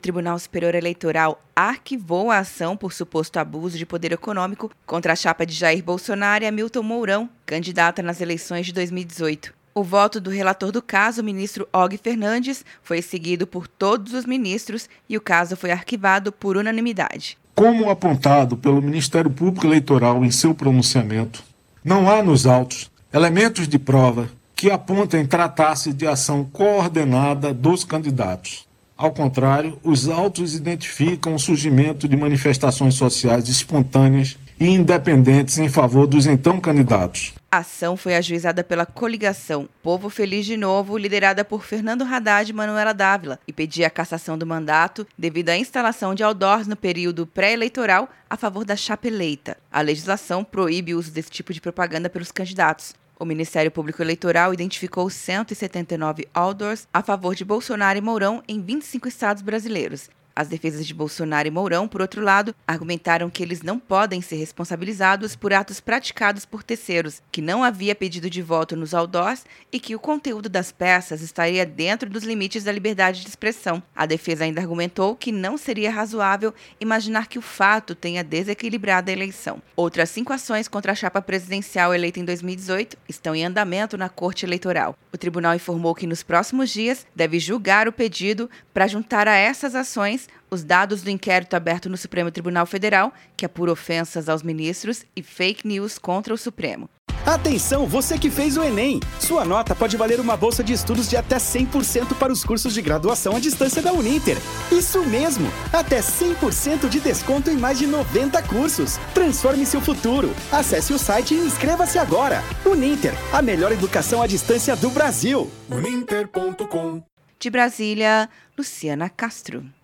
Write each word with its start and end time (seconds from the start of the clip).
Tribunal 0.00 0.38
Superior 0.38 0.74
Eleitoral 0.74 1.40
arquivou 1.54 2.30
a 2.30 2.38
ação 2.38 2.76
por 2.76 2.92
suposto 2.92 3.38
abuso 3.38 3.78
de 3.78 3.86
poder 3.86 4.12
econômico 4.12 4.70
contra 4.86 5.12
a 5.12 5.16
chapa 5.16 5.46
de 5.46 5.54
Jair 5.54 5.84
Bolsonaro 5.84 6.42
e 6.42 6.46
Hamilton 6.46 6.82
Mourão, 6.82 7.28
candidata 7.46 8.02
nas 8.02 8.20
eleições 8.20 8.66
de 8.66 8.72
2018. 8.72 9.52
O 9.72 9.84
voto 9.84 10.20
do 10.20 10.30
relator 10.30 10.72
do 10.72 10.82
caso, 10.82 11.20
o 11.20 11.24
ministro 11.24 11.68
Og 11.72 11.96
Fernandes, 11.96 12.64
foi 12.82 13.00
seguido 13.00 13.46
por 13.46 13.68
todos 13.68 14.14
os 14.14 14.24
ministros 14.24 14.88
e 15.08 15.16
o 15.16 15.20
caso 15.20 15.56
foi 15.56 15.70
arquivado 15.70 16.32
por 16.32 16.56
unanimidade. 16.56 17.38
Como 17.54 17.88
apontado 17.88 18.56
pelo 18.56 18.82
Ministério 18.82 19.30
Público 19.30 19.66
Eleitoral 19.66 20.24
em 20.24 20.30
seu 20.30 20.54
pronunciamento, 20.54 21.44
não 21.84 22.10
há 22.10 22.22
nos 22.22 22.46
autos 22.46 22.90
elementos 23.12 23.68
de 23.68 23.78
prova 23.78 24.28
que 24.56 24.70
apontem 24.70 25.24
tratar-se 25.24 25.92
de 25.92 26.06
ação 26.06 26.44
coordenada 26.44 27.54
dos 27.54 27.84
candidatos. 27.84 28.68
Ao 29.00 29.10
contrário, 29.10 29.78
os 29.82 30.10
autos 30.10 30.54
identificam 30.54 31.34
o 31.34 31.38
surgimento 31.38 32.06
de 32.06 32.14
manifestações 32.18 32.96
sociais 32.96 33.48
espontâneas 33.48 34.36
e 34.60 34.68
independentes 34.68 35.56
em 35.56 35.70
favor 35.70 36.06
dos 36.06 36.26
então 36.26 36.60
candidatos. 36.60 37.32
A 37.50 37.60
ação 37.60 37.96
foi 37.96 38.14
ajuizada 38.14 38.62
pela 38.62 38.84
coligação 38.84 39.66
Povo 39.82 40.10
Feliz 40.10 40.44
de 40.44 40.54
Novo, 40.54 40.98
liderada 40.98 41.42
por 41.46 41.64
Fernando 41.64 42.04
Haddad 42.04 42.50
e 42.50 42.54
Manuela 42.54 42.92
Dávila, 42.92 43.40
e 43.48 43.54
pedia 43.54 43.86
a 43.86 43.90
cassação 43.90 44.36
do 44.36 44.46
mandato 44.46 45.06
devido 45.16 45.48
à 45.48 45.56
instalação 45.56 46.14
de 46.14 46.22
outdoors 46.22 46.66
no 46.66 46.76
período 46.76 47.26
pré-eleitoral 47.26 48.06
a 48.28 48.36
favor 48.36 48.66
da 48.66 48.76
chapa 48.76 49.08
eleita. 49.08 49.56
A 49.72 49.80
legislação 49.80 50.44
proíbe 50.44 50.94
o 50.94 50.98
uso 50.98 51.10
desse 51.10 51.30
tipo 51.30 51.54
de 51.54 51.60
propaganda 51.60 52.10
pelos 52.10 52.30
candidatos. 52.30 52.94
O 53.20 53.26
Ministério 53.26 53.70
Público 53.70 54.00
Eleitoral 54.00 54.54
identificou 54.54 55.10
179 55.10 56.26
outdoors 56.32 56.88
a 56.90 57.02
favor 57.02 57.34
de 57.34 57.44
Bolsonaro 57.44 57.98
e 57.98 58.00
Mourão 58.00 58.42
em 58.48 58.62
25 58.62 59.08
estados 59.08 59.42
brasileiros. 59.42 60.08
As 60.40 60.48
defesas 60.48 60.86
de 60.86 60.94
Bolsonaro 60.94 61.46
e 61.46 61.50
Mourão, 61.50 61.86
por 61.86 62.00
outro 62.00 62.22
lado, 62.22 62.54
argumentaram 62.66 63.28
que 63.28 63.42
eles 63.42 63.60
não 63.60 63.78
podem 63.78 64.22
ser 64.22 64.36
responsabilizados 64.36 65.36
por 65.36 65.52
atos 65.52 65.80
praticados 65.80 66.46
por 66.46 66.62
terceiros, 66.62 67.20
que 67.30 67.42
não 67.42 67.62
havia 67.62 67.94
pedido 67.94 68.30
de 68.30 68.40
voto 68.40 68.74
nos 68.74 68.94
outdoors 68.94 69.44
e 69.70 69.78
que 69.78 69.94
o 69.94 69.98
conteúdo 69.98 70.48
das 70.48 70.72
peças 70.72 71.20
estaria 71.20 71.66
dentro 71.66 72.08
dos 72.08 72.24
limites 72.24 72.64
da 72.64 72.72
liberdade 72.72 73.20
de 73.20 73.28
expressão. 73.28 73.82
A 73.94 74.06
defesa 74.06 74.44
ainda 74.44 74.62
argumentou 74.62 75.14
que 75.14 75.30
não 75.30 75.58
seria 75.58 75.90
razoável 75.90 76.54
imaginar 76.80 77.26
que 77.26 77.38
o 77.38 77.42
fato 77.42 77.94
tenha 77.94 78.24
desequilibrado 78.24 79.10
a 79.10 79.12
eleição. 79.12 79.60
Outras 79.76 80.08
cinco 80.08 80.32
ações 80.32 80.68
contra 80.68 80.92
a 80.92 80.94
chapa 80.94 81.20
presidencial 81.20 81.94
eleita 81.94 82.18
em 82.18 82.24
2018 82.24 82.96
estão 83.06 83.34
em 83.34 83.44
andamento 83.44 83.98
na 83.98 84.08
Corte 84.08 84.46
Eleitoral. 84.46 84.96
O 85.12 85.18
tribunal 85.18 85.54
informou 85.54 85.94
que 85.94 86.06
nos 86.06 86.22
próximos 86.22 86.70
dias 86.70 87.06
deve 87.14 87.38
julgar 87.38 87.86
o 87.86 87.92
pedido 87.92 88.48
para 88.72 88.86
juntar 88.86 89.28
a 89.28 89.36
essas 89.36 89.74
ações 89.74 90.29
os 90.50 90.64
dados 90.64 91.02
do 91.02 91.10
inquérito 91.10 91.54
aberto 91.54 91.88
no 91.88 91.96
Supremo 91.96 92.30
Tribunal 92.30 92.66
Federal, 92.66 93.12
que 93.36 93.46
apura 93.46 93.72
ofensas 93.72 94.28
aos 94.28 94.42
ministros 94.42 95.04
e 95.14 95.22
fake 95.22 95.66
news 95.66 95.98
contra 95.98 96.34
o 96.34 96.38
Supremo. 96.38 96.88
Atenção, 97.26 97.86
você 97.86 98.18
que 98.18 98.30
fez 98.30 98.56
o 98.56 98.64
Enem! 98.64 98.98
Sua 99.20 99.44
nota 99.44 99.74
pode 99.74 99.96
valer 99.96 100.18
uma 100.18 100.36
bolsa 100.36 100.64
de 100.64 100.72
estudos 100.72 101.08
de 101.08 101.16
até 101.16 101.36
100% 101.36 102.16
para 102.18 102.32
os 102.32 102.42
cursos 102.42 102.72
de 102.72 102.80
graduação 102.80 103.36
à 103.36 103.40
distância 103.40 103.82
da 103.82 103.92
Uninter. 103.92 104.38
Isso 104.72 105.04
mesmo! 105.04 105.46
Até 105.72 106.00
100% 106.00 106.88
de 106.88 106.98
desconto 106.98 107.50
em 107.50 107.56
mais 107.56 107.78
de 107.78 107.86
90 107.86 108.42
cursos. 108.44 108.96
Transforme 109.14 109.66
seu 109.66 109.80
futuro. 109.80 110.34
Acesse 110.50 110.92
o 110.92 110.98
site 110.98 111.34
e 111.34 111.38
inscreva-se 111.38 111.98
agora. 111.98 112.42
Uninter, 112.64 113.12
a 113.32 113.42
melhor 113.42 113.70
educação 113.70 114.22
à 114.22 114.26
distância 114.26 114.74
do 114.74 114.90
Brasil. 114.90 115.50
Uninter.com 115.70 117.02
De 117.38 117.50
Brasília, 117.50 118.28
Luciana 118.56 119.10
Castro. 119.10 119.70